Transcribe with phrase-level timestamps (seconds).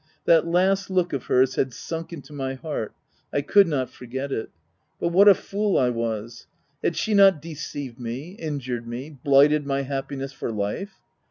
[0.25, 2.95] That last look of hers had sunk into my heart;
[3.31, 4.49] I could not forget it—
[4.99, 9.67] But what a fool I was |— Had she not deceived me, injured me— blighted
[9.67, 10.95] my happiness for life